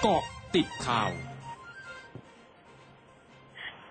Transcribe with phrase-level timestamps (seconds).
[0.00, 0.22] เกาะ
[0.54, 1.10] ติดข่าว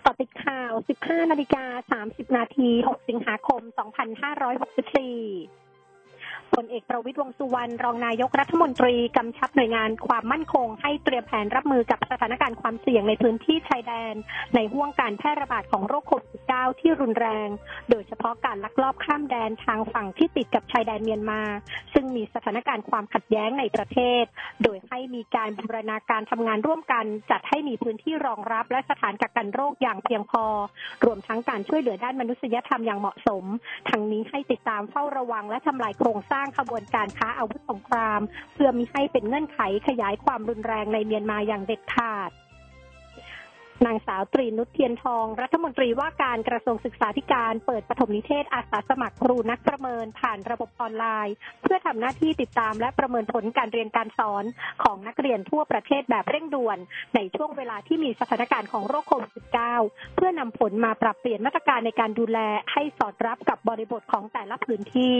[0.06, 0.72] กาะติดข่าว
[1.04, 1.66] 15 นาฬิกา
[2.08, 5.65] 30 นาที 6 สิงหาคม 2564
[6.54, 14.14] พลเอกประวิตรวงสุวรรณรองนายกรัฐมนตรีกำชับหน่วยงานความมั่นคง ให้เตรียมแผนรับมือกับสถานการณ์ความเสี่ยงในพื้นที่ชายแดน
[14.56, 17.50] ในห่วงการแพร่ระบาดของโรคโควิด -19 ที่รุนแรง
[17.90, 21.42] โดยเฉพาะการลักลอบข้ามแดนทางฝั่งที่ติดกับชายแดนเมียนมา
[21.94, 24.24] ซึ่งมีสถานการณ์ความขัดแย้งในประเทศ
[24.64, 30.46] โดยให้มีการบูรณาการทำงานร่วมกัน จัดให้มีพื้นที่รองรับและสถานกักกันโรคอย่างเพียงพอ
[31.06, 33.44] รวมทั้งการช่วยเหลือด้านมนุษยธรรมอย่างเหมาะสม
[33.90, 38.22] ทั้งนี้ให้ติดตามเฝ้าระวังและทำลายโครงสร้างร้างขบวนการค้าอาวุธสงคราม
[38.54, 42.32] เพื่อมิให้เป็นเงื่อนไขขยายความรุนแรงในเมียนมาอย่างเด็ดขาด
[43.86, 54.44] นางสาวตรีนุชเทียนทอง รัฐมนตรีว่าการกระทรวงศึกษาธิการเปิดปฐมนิเทศอาสาสมัครครูนักประเมินผ่านระบบออนไลน์ เพื่อทำหน้าที่ติดตามและประเมินผลการเรียนการสอน
[54.84, 56.78] ของนักเรียนทั่วประเทศแบบเร่งด่วน
[57.16, 59.32] ในช่วงเวลาที่มีสถานการณ์ของโรคโควิด
[59.76, 62.40] -19 เพื่อนำผลมาปรับเปลี่ยนมาตรการในการดูแล
[62.74, 65.16] ให้สอดรับกับบริบทของแต่ละพื้นที่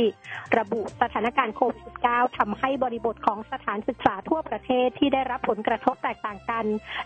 [0.58, 6.66] ระบุสถานการณ์โควิด -19 ทำให้บริบทของสถานศึกษาทั่วประเทศที่ได้รับผลกระทบแตกต่างกัน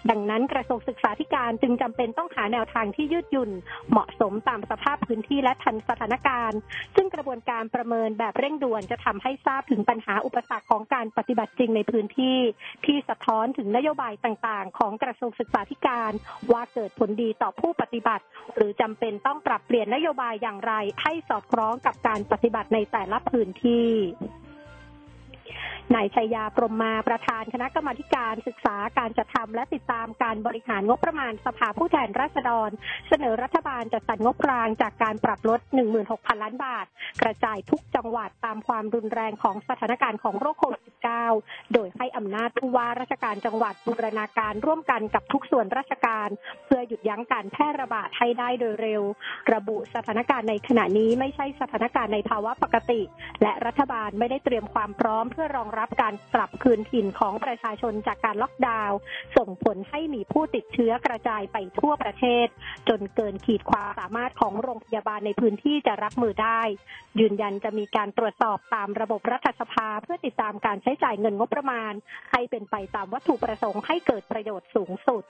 [0.10, 3.52] ดังนั้นกระทรวงศึกษาธิการจึงจำเป็นต้องหาแนวทางที่ยืดหยุ่น
[3.92, 6.60] เหมาะสมตามสภาพพื้นที่และทันสถานการณ์
[6.96, 12.38] ซึ่งกระบวนการประเมินแบบเร่งด่วนจะทำให้ทราบถึงปัญหาอุปสรรคของการปฏิบัติจริงในพื้นที่
[12.86, 16.12] ที่สะท้อนถึงนโยบายต่างๆ ของกระทรวงศึกษาธิการ
[16.52, 18.24] ว่าเกิดผลดีต่อผู้ปฏิบัติ
[18.56, 20.74] หรือจำเป็นต้องปรับเปลี่ยนนโยบายอย่างไร
[21.04, 23.90] ให้สอดคล้องกับการปฏิบัติในแต่ละพื้นที่
[25.96, 32.70] นายชัยยาพรมมาประธานคณะกรรมการศึกษาการจัดทำและติดตามการบริหารงบประมาณสภาผู้แทนราษฎร
[33.10, 35.60] เสนอรัฐบาลจัดสรรงบกลางจากการปรับลด
[36.02, 36.86] 16,000 ล้านบาท
[37.22, 40.82] กระจายทุกจังหวัดตามความรุนแรงของสถานการณ์ของโรคโควิด
[41.28, 46.30] -19 โดยให้อำนาจผู้ว่าราชการจังหวัดบูรณาการร่วมกันกับทุกส่วนราชการ
[46.66, 49.02] เพื่อหยุดยั้งการแพร่ระบาดให้ได้โดยเร็ว
[49.54, 53.02] ระบุสถานการณ์ในขณะนี้ไม่ใช่สถานการณ์ในภาวะปกติ
[53.42, 58.98] และรัฐบาลไม่ได้เตรียมความพร้อมเพื่อรองรับการกลับคืนถิ่นของประชาชนจากการล็อกดาวน์
[59.38, 62.48] ส่งผลให้มีผู้ติดเชื้อกระจายไปทั่วประเทศ
[62.90, 66.62] จนเกินขีดความสามารถของโรงพยาบาลในพื้นที่จะรับมือได้
[67.20, 71.94] ยืนยันจะมีการตรวจสอบตามระบบรัฐสภาเพื่อติดตามการใช้จ่ายเงินงบประมาณ
[72.32, 75.24] ให้เป็นไปตามวัตถุประสงค์ให้เกิดประโยชน์สูงสุด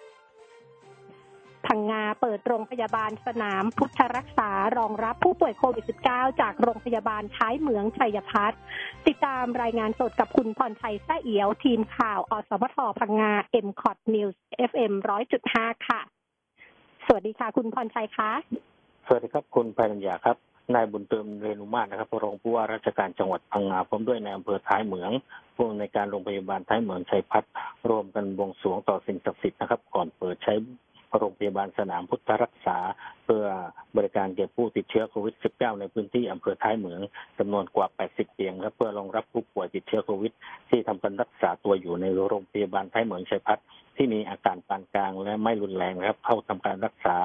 [1.68, 8.60] พังงาเปิดโรงพยาบาลสนามพุทธรักษารองรับผู้ป่วยโควิด -19 จากโรงพยาบาลท้ายเหมืองชัยพัฒน์
[9.08, 13.32] ติดตามรายงานสดกับคุณพรชัยแซ่เอียว ทีมข่าวอสมทพังงา
[13.66, 14.36] m c o t News
[14.70, 14.94] FM
[15.40, 16.02] 100.5ค่ะ
[17.06, 18.32] สวัสดีค่ะ คุณพรชัยคะ
[19.08, 20.38] สวัสดีครับคุณภัยรัญญาครับ
[20.76, 25.12] นายบุญเติมเรนุมาศนะครับรองผู้ว่าราชการจังหวัดพังงาพร้อมด้วยนายอำเภอท้ายเหมือง
[25.56, 27.52] ผู้อำนวยการโรงพยาบาลท้ายเหมืองชัยพัฒน์
[27.90, 30.54] รวมกันบวงสรวงต่อสิ่งศักดิ์สิทธิ์นะครับ ก่อนเปิดใช้
[31.18, 32.78] โรงพยาบาลสนามพุทธรักษา
[33.26, 33.46] เพื่อ
[33.96, 37.02] บริการแก่ผู้ติดเชื้อโควิด -19 ในพื้นที่อำเภอท้ายเหมือง
[37.40, 40.34] จำนวนกว่า 80 เตียงครับเพื่อรองรับผู้ป่วยติดเชื้อโควิด
[40.70, 43.66] ที่ทำการรักษาตัวอยู่ในโรงพยาบาลท้ายเหมืองชัยพัฒน์
[43.96, 47.18] ที่มีอาการปานกลางและไม่รุนแรงนะครับเข้าทำการรักษา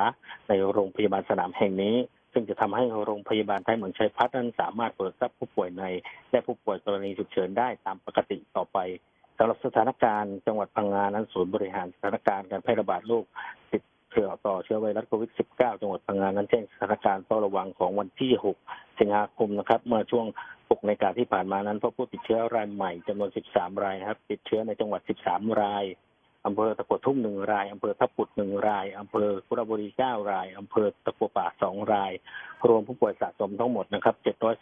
[0.48, 1.96] ในโรงพยาบาลสนามแห่งนี้
[2.32, 5.84] ซึ่งจะทำให้โรงพยาบาลท้ายเหมืองชัยพัฒน์นั้นสามารถเปิดรับผู้ป่วยใน
[6.30, 8.78] และผู้ป่วยกรณีฉุกเฉินได้ตามปกติต่อไป
[9.38, 13.24] สำหรับสถานการณ์จังหวัดพังงานั้นศูนย์บริหารสถานการณ์การแพร่ระบาดโรค
[13.72, 18.32] ติดเชื้อต่อเชื้อไวรัสโควิด -19 จังหวัดพังงานั้นแจ้งสถานการณ์เฝ้าระวังของวันที่
[18.66, 20.26] 6 สิงหาคมนะครับ เมื่อช่วง
[20.58, 25.84] 6ในการที่ผ่านมานั้นพบผู้ติดเชื้อรายใหม่จำนวน 13 รายนะครับ ติดเชื้อในจังหวัด 13 ราย
[26.46, 32.12] อำเภอตะกัวทุ่งหนึ่งรายอำเภอทับปุดหนึ่งรายอำเภอกุระบุรีเก้ารายอำเภอตะกัวป่าสองราย
[32.68, 34.14] รวมผู้ป่วยสะสมทั้งหมดนะครับ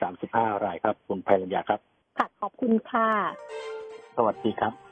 [0.09, 1.81] 735รายครับ คุณภัยรัญญาครับ
[2.19, 3.09] ค่ะ ขอบคุณค่ะ
[4.17, 4.92] สวัสดีครับ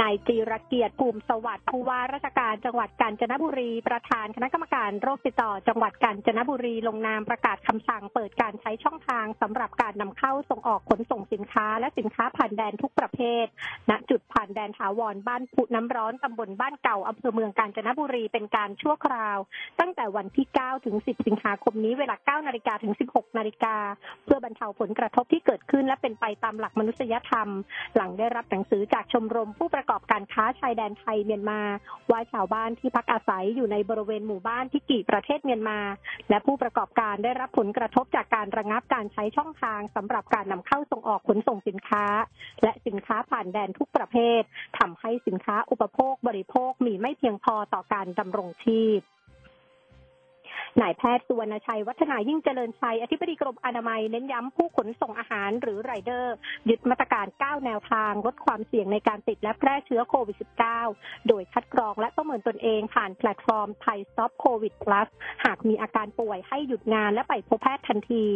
[0.00, 13.46] นายจีรเกียรติภูมิสวัสดิ์ผู้ว่าราชการจังหวัดกาญจนบุรี ประธานคณะกรรมการโรคติดต่อ จังหวัดกาญจนบุรีลงนามประกาศคำสั่งเปิดการใช้ช่องทางสำหรับการนำเข้าส่งออกขนส่งสินค้า และสินค้าผ่านแดนทุกประเภท
[13.90, 19.38] ณ จุดผ่านแดนถาวรบ้านผุน้ำร้อนตำบลบ้านเก่าอำเภอเมืองกาญจนบุรีเป็นการชั่วคราว
[19.80, 23.76] ตั้งแต่วันที่ 9 ถึง 10 สิงหาคมนี้เวลา 9 นาฬิกาถึง 16 นาฬิกา
[24.24, 27.48] เพื่อบรรเทาผลกระทบที่เกิดขึ้นและเป็นไปตามหลักมนุษยธรรม
[27.96, 31.60] หลังได้รับหนังสือจากชมรมผู้ประกอบการค้าชายแดนไทยเมียนมา
[32.10, 35.80] ว่าชาวบ้านที่พักอาศัยอยู่ในบริเวณหมู่บ้านที่กี่ประเทศเมียนมา
[36.30, 42.04] และผู้ประกอบการได้รับผลกระทบจากการระงับการใช้ช่องทางสำหรับการนำเข้าส่งออกขนส่งสินค้า
[42.62, 44.42] และสินค้าผ่านแดนทุกประเภท
[44.78, 49.00] ทำให้สินค้าอุปโภคบริโภคมีไม่เพียงพอต่อการดำรงชีพ
[50.82, 56.34] นายแพทย์สุวรรณชัย วัฒนายิ่งเจริญชัย อธิบดีกรมอนามัยเน้นย้ำผู้ขนส่งอาหารหรือไรเดอร์
[56.68, 60.36] ยึดมาตรการ 9 แนวทาง ลดความเสี่ยงในการติดและแพร่เชื้อโควิด
[60.82, 65.08] -19 โดยคัดกรองและประเมินตนเองผ่านแพลตฟอร์มไทย Stop COVID Plus
[65.44, 68.26] หากมีอาการป่วยให้หยุดงานและไปพบแพทย์ทันที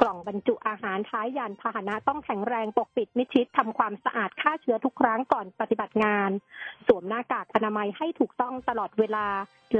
[0.00, 6.30] กล่องบรรจุอาหารท้ายยานพาหนะต้องแข็งแรงปกปิดมิดชิดทำความสะอาดฆ่าเชื้อทุกครั้งก่อนปฏิบัติงาน
[6.86, 9.26] สวมหน้ากากอนามัยให้ถูกต้องตลอดเวลา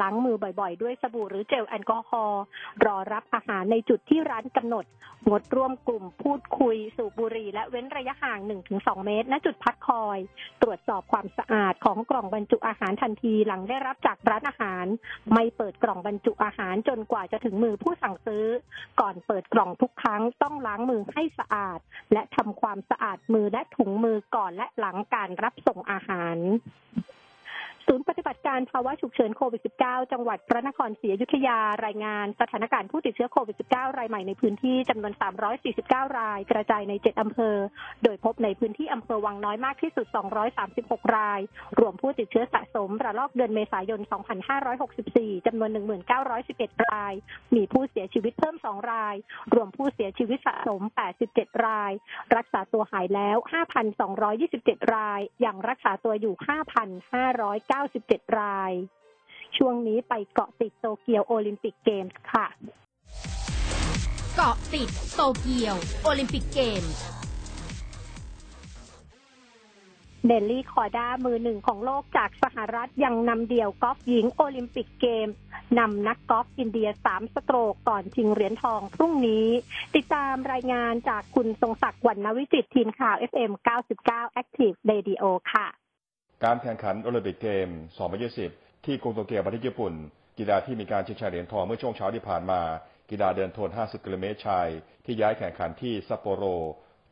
[0.00, 2.42] ล้างมือบ่อยๆ ด้วยสบู่หรือเจลแอลกอฮอล์
[2.84, 4.86] รอรับอาหารในจุดที่ร้านกำหนด
[5.28, 8.38] งดร่วมกลุ่มพูดคุย สูบบุหรี่และเว้นระยะห่าง
[8.72, 10.18] 1-2 เมตร ณจุดพักคอย
[10.62, 14.86] ตรวจสอบความสะอาดของกล่องบรรจุอาหารทันทีหลังได้รับจากร้านอาหาร
[15.34, 18.44] ไม่เปิดกล่องบรรจุอาหารจนกว่าจะถึงมือผู้สั่งซื้อ
[19.00, 21.78] ก่อนเปิดกล่องทุกครั้งต้องล้างมือให้สะอาด
[22.12, 26.36] และทำความสะอาดมือและถุงมือก่อนและหลังการรับส่งอาหาร
[27.92, 35.12] ศูนย์ปฏิบัติการภาวะฉุกเฉินโควิด -19 จังหวัดพระนครศรีอยุธยารายงานสถานการณ์ผู้ติดเชื้อโควิด -19 รายใหม่ในพื้นที่จำนวน
[35.64, 37.56] 349 ราย กระจายใน 7 อำเภอ
[38.04, 40.06] โดยพบในพื้นที่อำเภอวังน้อยมากที่สุด
[40.60, 41.40] 236 ราย
[41.78, 44.00] รวมผู้ติดเชื้อสะสมระลอกเดือนเมษายน
[44.68, 45.70] 2564 จำนวน
[46.26, 47.14] 1911 ราย
[47.56, 49.14] มีผู้เสียชีวิตเพิ่ม 2 ราย
[49.54, 50.80] รวมผู้เสียชีวิตสะสม
[51.22, 51.92] 87 ราย
[52.36, 53.36] รักษาตัวหายแล้ว
[54.14, 56.34] 5,227 ราย ยังรักษาตัวอยู่
[57.88, 58.72] 5,597 ราย
[59.56, 62.46] ช่วงนี้ไปเกาะติดโตเกียวโอลิมปิกเกมส์ค่ะ
[64.36, 66.94] เกาะติดโตเกียวโอลิมปิกเกมส์
[70.26, 75.36] เนลลี่คอร์ด้ามือหนึ่งของโลกจากสหรัฐยังนำเดี่ยวกอล์ฟหญิงโอลิมปิกเกมส์
[75.78, 79.46] นำนักกอล์ฟอินเดียสาม stroke ก่อนชิงเหรียญทองพรุ่งนี้
[79.94, 83.50] ติดตามรายงานจากคุณทรงศักดิ์วรรณวิจิตรทีมข่าว FM
[83.96, 85.66] 99 Active Radio ค่ะ
[86.46, 87.68] การแข่งขันโอลิมปิกเกม
[88.26, 89.94] 2020 ที่กรุงโตเกียวประเทศญี่ปุ่น
[90.38, 92.60] กีฬาที่มีการชิงชัยเหรียญทองเมื่อช่วงเช้าที่ผ่านมา
[93.10, 94.68] กีฬาเดินทน 50 กิโลเมตรชาย
[95.04, 96.44] ที่ย้ายแข่งขันที่ซัปโปโร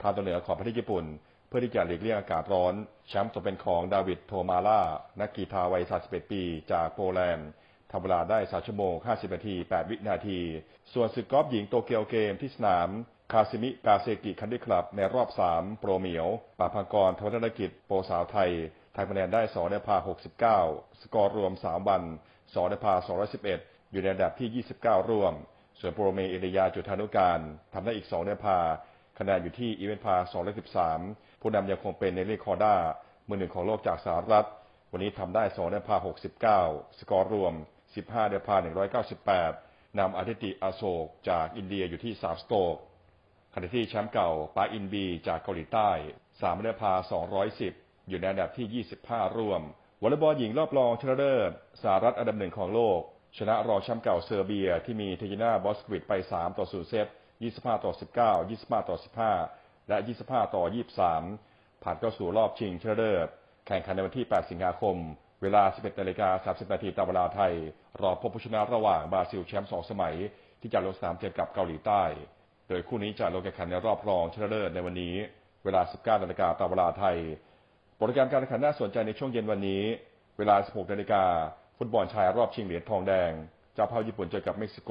[0.03, 1.05] ทางตอนเหนือของประเทศญี่ปุ่น
[1.49, 2.75] เพื่อที่จะหลีกเลี่ยงอากาศร้อน
[3.09, 4.81] แชมป์ตกเป็นของดาวิดโทมาล่า
[5.21, 6.43] นักกีฬาวัย 31 ปี
[6.73, 7.49] จากโปแลนด์
[7.91, 10.39] ทำเวลาได้ 3 ชั่วโมง 50 นาที 8 วินาที
[10.93, 12.89] ส่วนศึกกอล์ฟหญิงโตเกียวเกมที่สนาม
[13.33, 16.27] คาซูมิกาเซกิคันทรี่คลับในรอบ 3 โปรเหมียว
[16.59, 18.51] ปภังกร ธวัชธนกิจ โปรสาวไทย
[19.01, 19.97] ทำคะแนนได้2 อันเดอร์พาร์
[20.49, 22.03] 69 สกอร์รวม 3 วัน
[22.37, 22.95] 2อันเดอร์พาร์
[23.43, 25.35] 211 อยู่ในอันดับที่ 29 ร่วม
[25.81, 27.39] ส่วนโปรเมเอรียาจุฑานุกาล
[27.75, 28.59] ทำได้อีก2อันเดอร์พาร์
[29.19, 30.17] คะแนนอยู่ที่อีเวนพาร์
[30.79, 32.75] 213 ผู้นำยังคงเป็นเนลลี่คอร์ดา
[33.29, 34.47] มือหนึ่งของโลกจากสหรัฐ
[34.93, 35.97] วันนี้ทำได้2อันเดอร์พาร์
[36.57, 37.55] 69 สกอร์รวม
[37.93, 38.57] 15อันเดอร์พาร์
[39.23, 42.77] 198 นำอาทิติอโศกจากอินเดียอยู่ที่ 3 สโตรก
[43.55, 45.91] ขณะที่แชมป์เก่าปาร์คอินบีจากเกาหลีใต้
[46.27, 49.63] 3อันเดอร์พาร์ 210 อยู่ในอันดับที่ 25 ร่วม
[50.03, 51.51] วอลเลย์บอลหญิงรอบรองชนะเลิศ
[51.83, 53.01] สหรัฐอันดับหนึ่งของโลก
[53.39, 57.07] ชนะรองแชมป์เก่าเซอร์เบีย ที่มีเทยินาบอสกวิดไป 3 ต่อ0เซต
[57.45, 58.97] 25 ต่อ 19 25 ต่อ
[59.43, 59.97] 15 และ
[60.27, 60.65] 25 ต่อ
[61.23, 63.29] 23 ผ่านเข้าสู่รอบชิงชนะเลิศ
[63.67, 64.97] แข่งขันในวันที่ 8 สิงหาคม
[65.43, 67.53] เวลา 11นาฬิกา30นาทีตามเวลาไทย
[68.03, 70.15] รอพบผู้ชนะระหว่างบราซิลแชมป์2สมัย
[70.61, 72.03] ที่จะลงสนามเจอกับเกาหลีใต้
[72.69, 75.15] โดยคู่นี้จะลงแข่งขันในรอบรองชนะเลิศในวันนี้
[75.65, 77.17] เวลา 19นาฬิกาตามเวลาไทย
[77.99, 79.83] โปรแกรมการแข่งขันน่าสนใจในช่วงเย็นวันนี้
[80.39, 81.23] เวลา 16นาฬิกา
[81.79, 83.31] ฟุตบอลชายรอบชิงเหรียญทองแดง
[83.75, 84.91] เจ้าภาพญี่ปุ่นเจอกับเม็กซิโก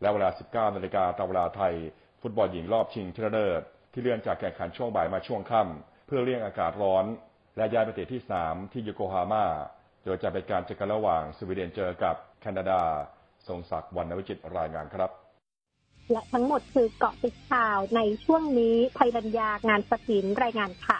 [0.00, 0.28] และเวลา
[0.70, 1.74] 19นาฬิกาตามเวลาไทย
[2.22, 3.62] ฟุตบอลหญิงรอบชิงชนะเลิศ
[3.92, 7.04] ที่เลื่อนจากแข่งขันช่วงบ่ายมาช่วงค่ำเพื่อเลี่ยงอากาศร้อน
[7.56, 9.44] และย้ายไปเตะที่สนามที่โยโกฮาม่า
[10.04, 12.80] โดยจะเป็นการเจอกันระหว่างสวีเดนเจอกับแคนาดา
[13.48, 15.10] ทรงศักดิ์วรรณวิจิตรรายงานครับ
[16.12, 20.98] และทั้งหมดคือเกาะติดข่าวในช่วงนี้ภัยรัญญางานสถินรายงานค่ะ